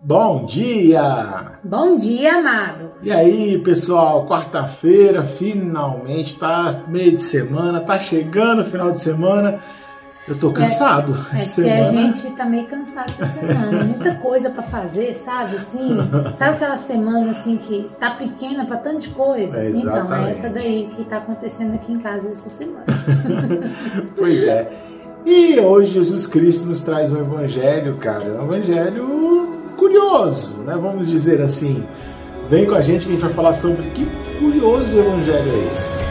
[0.00, 1.58] Bom dia!
[1.64, 2.92] Bom dia, amado!
[3.02, 9.58] E aí, pessoal, quarta-feira, finalmente, tá meio de semana, tá chegando o final de semana.
[10.28, 11.14] Eu tô cansado.
[11.32, 13.84] É, é porque a gente tá meio cansado essa semana.
[13.84, 15.56] Muita coisa para fazer, sabe?
[15.56, 15.96] Assim,
[16.36, 19.58] sabe aquela semana assim que tá pequena para tanta coisa?
[19.58, 22.84] É então, é essa daí que tá acontecendo aqui em casa essa semana.
[24.16, 24.70] pois é.
[25.26, 29.27] E hoje Jesus Cristo nos traz um evangelho, cara, um evangelho
[30.08, 30.76] curioso, né?
[30.80, 31.84] Vamos dizer assim.
[32.48, 34.06] Vem com a gente que a gente vai falar sobre que
[34.38, 36.07] curioso evangelho é esse.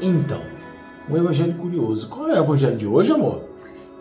[0.00, 0.40] Então,
[1.08, 2.08] um evangelho curioso.
[2.08, 3.48] Qual é o evangelho de hoje, amor?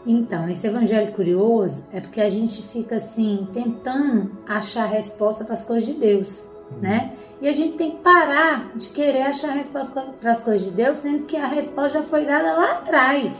[0.05, 5.53] Então, esse evangelho curioso é porque a gente fica assim, tentando achar a resposta para
[5.53, 6.77] as coisas de Deus, hum.
[6.81, 7.13] né?
[7.41, 10.71] E a gente tem que parar de querer achar a resposta para as coisas de
[10.71, 13.33] Deus, sendo que a resposta já foi dada lá atrás,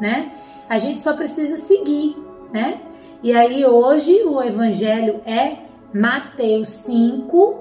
[0.00, 0.32] né?
[0.68, 2.16] A gente só precisa seguir,
[2.52, 2.80] né?
[3.22, 5.58] E aí hoje o evangelho é
[5.92, 7.58] Mateus 5,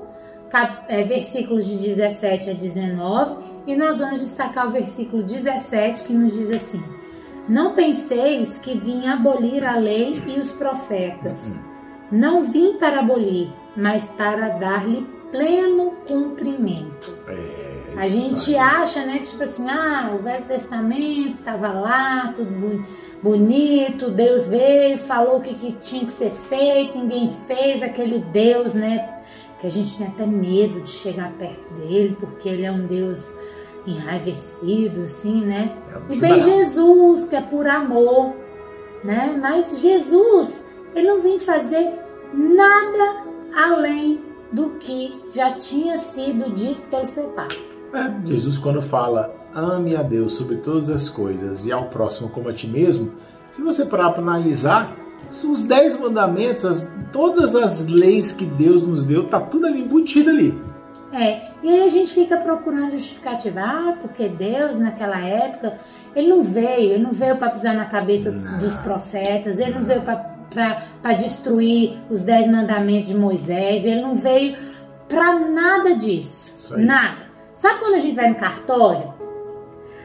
[0.88, 6.34] é, versículos de 17 a 19, e nós vamos destacar o versículo 17 que nos
[6.34, 6.84] diz assim:
[7.48, 11.56] Não penseis que vim abolir a lei e os profetas.
[12.12, 17.16] Não vim para abolir, mas para dar-lhe pleno cumprimento.
[17.28, 22.84] É, a gente acha, né, que tipo assim, ah, o Velho Testamento estava lá, tudo
[23.22, 28.74] bonito, Deus veio, falou o que, que tinha que ser feito, ninguém fez, aquele Deus,
[28.74, 29.20] né,
[29.60, 33.32] que a gente tem até medo de chegar perto dele, porque ele é um Deus
[33.86, 35.76] enraivecido, assim, né?
[36.10, 38.34] É e vem Jesus, que é por amor,
[39.04, 39.38] né?
[39.40, 41.94] Mas Jesus, ele não vem fazer
[42.34, 43.24] nada
[43.56, 44.22] além
[44.52, 47.48] do que já tinha sido dito pelo seu Pai.
[47.94, 52.50] É, Jesus, quando fala ame a Deus sobre todas as coisas e ao próximo como
[52.50, 53.12] a ti mesmo,
[53.50, 54.96] se você parar para analisar,
[55.32, 59.82] são os dez mandamentos, as, todas as leis que Deus nos deu, tá tudo ali
[59.82, 60.60] embutido ali.
[61.12, 65.78] É, e aí a gente fica procurando justificativa, ah, porque Deus naquela época,
[66.16, 69.86] ele não veio, ele não veio para pisar na cabeça dos, dos profetas, ele não
[69.86, 74.56] veio para destruir os dez mandamentos de Moisés, ele não veio
[75.08, 77.28] para nada disso, nada.
[77.56, 79.14] Sabe quando a gente vai no cartório?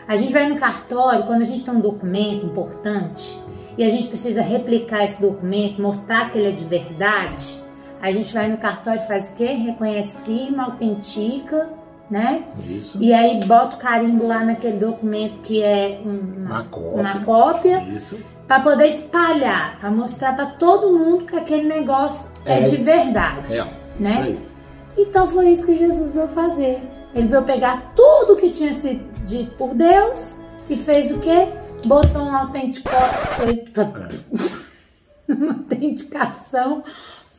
[0.09, 3.39] A gente vai no cartório quando a gente tem um documento importante
[3.77, 7.64] e a gente precisa replicar esse documento, mostrar que ele é de verdade.
[8.05, 9.47] A gente vai no cartório e faz o quê?
[9.47, 11.71] Reconhece firma, autentica,
[12.11, 12.45] né?
[12.69, 13.03] Isso.
[13.03, 17.01] E aí bota o carimbo lá naquele documento que é uma, uma cópia.
[17.01, 18.21] Uma cópia Isso.
[18.47, 23.59] Para poder espalhar, para mostrar para todo mundo que aquele negócio é, é de verdade,
[23.59, 23.65] é,
[23.99, 24.37] né?
[24.99, 26.83] Então foi isso que Jesus veio fazer.
[27.15, 30.37] Ele veio pegar tudo que tinha sido dito por Deus
[30.69, 31.49] e fez o quê?
[31.87, 33.47] Botou um autenticação,
[35.27, 36.85] uma autenticação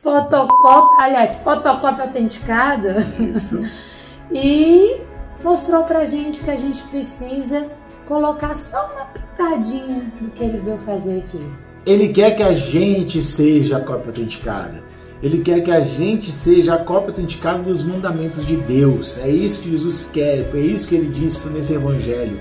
[0.06, 3.04] fotocópia, aliás, fotocópia autenticada.
[3.18, 3.60] Isso.
[4.30, 5.00] e
[5.42, 7.66] mostrou pra gente que a gente precisa
[8.06, 11.44] colocar só uma pitadinha do que ele veio fazer aqui.
[11.84, 14.84] Ele quer que a gente seja a cópia autenticada.
[15.20, 19.18] Ele quer que a gente seja a cópia autenticada dos mandamentos de Deus.
[19.18, 22.38] É isso que Jesus quer, é isso que ele disse nesse evangelho.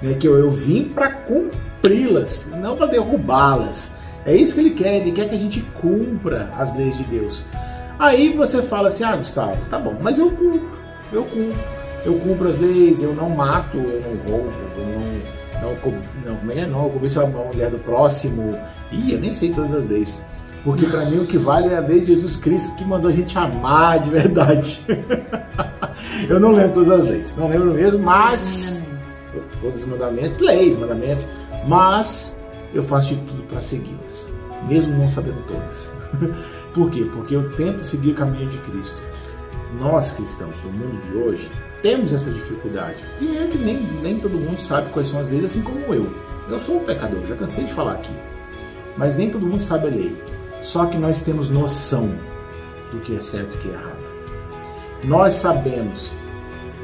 [0.00, 0.14] Né?
[0.14, 3.97] Que eu, eu vim para cumpri-las, não para derrubá-las.
[4.28, 7.46] É isso que ele quer, ele quer que a gente cumpra as leis de Deus.
[7.98, 10.68] Aí você fala assim: ah, Gustavo, tá bom, mas eu cumpro,
[11.10, 11.58] eu cumpro,
[12.04, 15.08] eu cumpro as leis, eu não mato, eu não roubo, eu não.
[15.60, 15.70] Não,
[16.24, 16.66] não, como é é?
[16.66, 18.56] Não, cobiço a mulher do próximo.
[18.92, 20.24] Ih, eu nem sei todas as leis.
[20.62, 23.14] Porque para mim o que vale é a lei de Jesus Cristo que mandou a
[23.14, 24.84] gente amar de verdade.
[26.28, 28.86] eu não lembro todas as leis, não lembro mesmo, mas.
[29.60, 31.28] Todos os mandamentos, leis, mandamentos,
[31.66, 32.37] mas
[32.74, 34.32] eu faço de tudo para segui-las,
[34.68, 35.92] mesmo não sabendo todas.
[36.74, 37.06] Por quê?
[37.12, 39.00] Porque eu tento seguir o caminho de Cristo.
[39.78, 41.50] Nós cristãos no mundo de hoje
[41.82, 42.96] temos essa dificuldade.
[43.20, 46.12] E é que nem, nem todo mundo sabe quais são as leis, assim como eu.
[46.48, 48.12] Eu sou um pecador, já cansei de falar aqui.
[48.96, 50.22] Mas nem todo mundo sabe a lei.
[50.60, 52.14] Só que nós temos noção
[52.90, 54.08] do que é certo e o que é errado.
[55.04, 56.12] Nós sabemos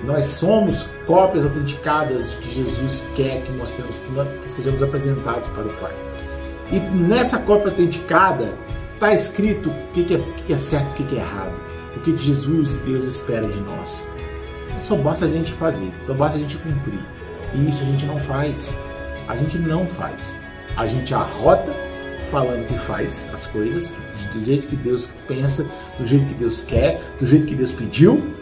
[0.04, 5.48] nós somos cópias autenticadas que Jesus quer que nós temos, que, nós, que sejamos apresentados
[5.50, 5.94] para o Pai.
[6.70, 8.52] E nessa cópia autenticada
[8.94, 11.52] está escrito o que, que, é, o que, é certo o que, que é errado,
[11.96, 14.08] o que, Jesus e Deus espera de nós.
[14.80, 17.00] Só basta a gente fazer, só basta a gente cumprir.
[17.54, 18.78] E isso a gente não faz.
[19.28, 20.38] A gente não faz.
[20.76, 21.72] A gente arrota
[22.30, 23.94] falando que faz as coisas
[24.32, 25.66] do jeito que Deus pensa,
[25.98, 28.34] do jeito que Deus quer, do jeito que Deus pediu.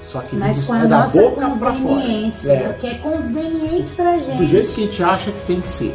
[0.00, 1.72] Só que Mas isso com a é da nossa boca pra fora.
[1.74, 2.70] conveniência, É.
[2.70, 4.38] o que é conveniente pra gente.
[4.38, 5.94] Do jeito que a gente acha que tem que ser.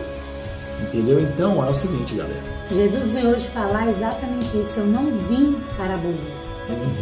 [0.81, 1.19] Entendeu?
[1.19, 2.43] Então é o seguinte, galera.
[2.71, 4.79] Jesus veio hoje falar exatamente isso.
[4.79, 6.19] Eu não vim para abolir.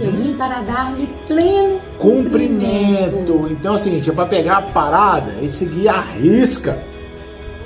[0.02, 3.12] Eu vim para dar-lhe pleno Cumprimento.
[3.18, 3.48] cumprimento.
[3.54, 6.78] Então é o seguinte, é pra pegar a parada e seguir a risca.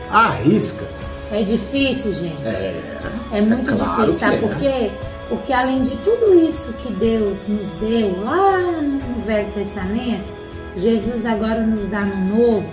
[0.10, 0.86] A risca.
[1.32, 2.46] É difícil, gente.
[2.46, 2.80] É.
[3.34, 4.40] É muito É claro difícil, sabe é.
[4.40, 4.92] por quê?
[5.30, 10.24] Porque além de tudo isso que Deus nos deu lá no Velho Testamento,
[10.76, 12.72] Jesus agora nos dá no Novo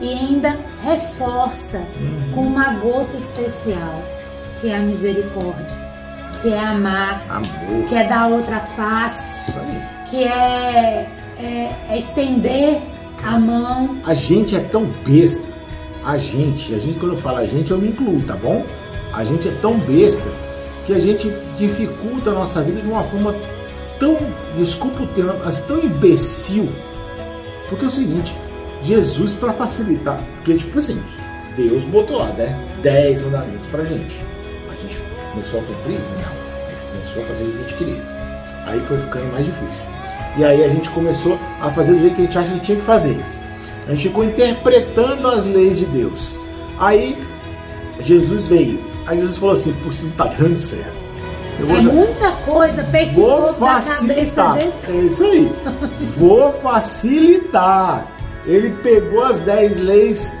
[0.00, 1.80] e ainda reforça
[2.34, 4.02] com uma gota especial,
[4.60, 5.76] que é a misericórdia,
[6.42, 7.84] que é amar, Amor.
[7.88, 9.40] que é dar outra face,
[10.10, 11.08] que é,
[11.38, 12.80] é- é estender
[13.22, 13.96] a mão.
[14.04, 15.46] A gente é tão besta.
[16.04, 18.64] A gente, a gente quando eu falo a gente, eu me incluo, tá bom?
[19.12, 20.28] A gente é tão besta
[20.86, 23.34] que a gente dificulta a nossa vida de uma forma
[23.98, 24.16] tão,
[24.56, 26.68] desculpa o termo, mas tão imbecil.
[27.68, 28.36] Porque é o seguinte,
[28.82, 31.02] Jesus para facilitar, porque tipo assim,
[31.56, 32.58] Deus botou lá, né?
[32.82, 34.16] 10 mandamentos pra gente.
[34.70, 35.00] A gente
[35.32, 35.98] começou a cumprir?
[35.98, 36.44] Não.
[36.64, 38.02] A gente começou a fazer o que a gente queria.
[38.66, 39.84] Aí foi ficando mais difícil.
[40.36, 42.78] E aí a gente começou a fazer do jeito que a gente acha que tinha
[42.78, 43.16] que fazer.
[43.86, 46.38] A gente ficou interpretando as leis de Deus.
[46.78, 47.16] Aí
[48.00, 48.93] Jesus veio.
[49.06, 51.04] Aí Jesus falou assim: Por isso não tá dando certo.
[51.58, 54.54] Eu É muita coisa esse vou facilitar.
[54.58, 54.90] desse.
[54.90, 55.52] É isso aí.
[56.16, 58.08] vou facilitar.
[58.44, 60.36] Ele pegou as 10 leis,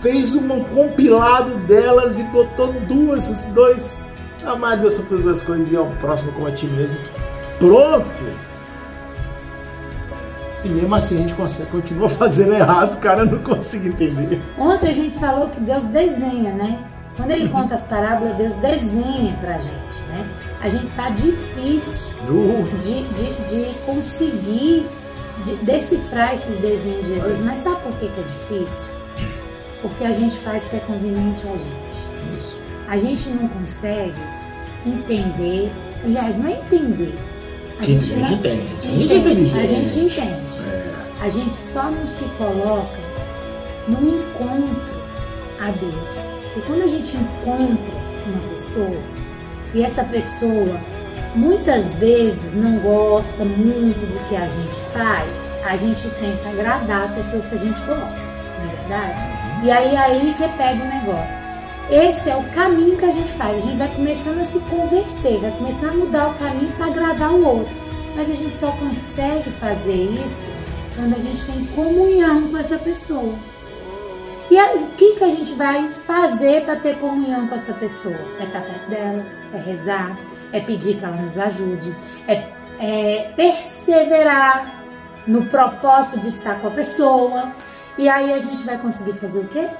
[0.00, 3.98] fez um compilado delas e botou duas, dois.
[4.44, 6.96] Amar a Deus sobre todas as coisas e ao próximo como a ti mesmo.
[7.58, 8.06] Pronto!
[10.64, 14.40] E mesmo assim a gente consegue, continua fazendo errado, cara, eu não consigo entender.
[14.58, 16.78] Ontem a gente falou que Deus desenha, né?
[17.16, 20.26] Quando ele conta as parábolas, Deus desenha pra gente, né?
[20.60, 22.78] A gente tá difícil Do...
[22.78, 24.86] de, de, de conseguir
[25.44, 27.40] de decifrar esses desenhos de Jesus.
[27.40, 28.92] Mas sabe por que, que é difícil?
[29.80, 32.04] Porque a gente faz o que é conveniente a gente.
[32.36, 32.56] Isso.
[32.88, 34.20] A gente não consegue
[34.86, 35.70] entender,
[36.04, 37.14] aliás, não é entender.
[37.78, 38.70] A Que gente a não entende.
[38.78, 39.58] A gente é inteligente.
[39.60, 40.62] A gente entende.
[40.70, 40.92] É.
[41.20, 42.98] A gente só não se coloca
[43.88, 44.92] no encontro
[45.60, 46.41] a Deus.
[46.56, 47.92] E quando a gente encontra
[48.26, 49.02] uma pessoa
[49.74, 50.80] e essa pessoa
[51.34, 55.28] muitas vezes não gosta muito do que a gente faz,
[55.64, 59.22] a gente tenta agradar a pessoa que a gente gosta, não é verdade?
[59.64, 61.42] E aí aí que pega o negócio.
[61.90, 63.56] Esse é o caminho que a gente faz.
[63.56, 67.32] A gente vai começando a se converter, vai começando a mudar o caminho para agradar
[67.32, 67.74] o outro.
[68.16, 70.36] Mas a gente só consegue fazer isso
[70.96, 73.34] quando a gente tem comunhão com essa pessoa.
[74.52, 78.18] E o que, que a gente vai fazer para ter comunhão com essa pessoa?
[78.38, 80.18] É estar perto dela, é rezar,
[80.52, 81.96] é pedir que ela nos ajude,
[82.28, 84.84] é, é perseverar
[85.26, 87.54] no propósito de estar com a pessoa.
[87.96, 89.70] E aí a gente vai conseguir fazer o quê?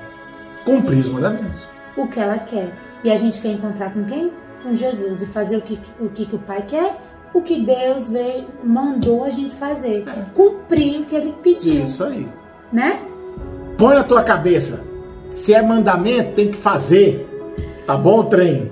[0.65, 1.69] Cumprir os mandamentos.
[1.95, 2.73] O que ela quer.
[3.05, 4.33] E a gente quer encontrar com quem?
[4.63, 5.21] Com Jesus.
[5.21, 6.97] E fazer o que o, que, que o Pai quer?
[7.35, 10.07] O que Deus veio, mandou a gente fazer.
[10.35, 12.27] Cumprir o que ele pediu, Isso aí.
[12.73, 13.12] né?
[13.79, 14.85] Põe na tua cabeça.
[15.31, 17.27] Se é mandamento, tem que fazer.
[17.87, 18.71] Tá bom, trem?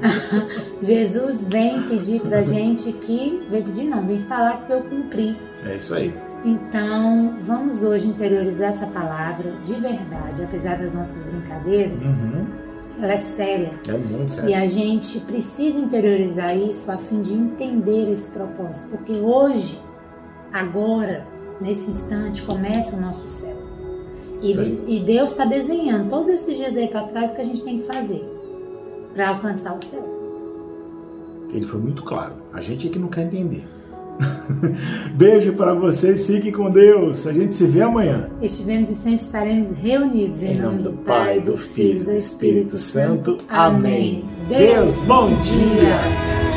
[0.82, 3.46] Jesus vem pedir pra gente que.
[3.50, 5.36] Vem pedir não, vem falar que eu cumprir.
[5.64, 6.12] É isso aí.
[6.44, 12.46] Então, vamos hoje interiorizar essa palavra de verdade, apesar das nossas brincadeiras, Uhum.
[13.02, 13.72] ela é séria.
[13.86, 14.56] É muito E sério.
[14.56, 19.78] a gente precisa interiorizar isso a fim de entender esse propósito, porque hoje,
[20.50, 21.26] agora,
[21.60, 23.56] nesse instante, começa o nosso céu.
[24.42, 24.52] E,
[24.88, 27.78] e Deus está desenhando todos esses dias aí para trás o que a gente tem
[27.78, 28.24] que fazer
[29.14, 30.20] para alcançar o céu.
[31.52, 32.34] Ele foi muito claro.
[32.52, 33.64] A gente é que não quer entender.
[35.14, 37.26] Beijo pra vocês, fiquem com Deus.
[37.26, 38.28] A gente se vê amanhã.
[38.40, 42.78] Estivemos e sempre estaremos reunidos em, Em nome do Pai, do Filho e do Espírito
[42.78, 43.38] Santo.
[43.48, 44.24] Amém.
[44.48, 46.49] Deus, bom dia.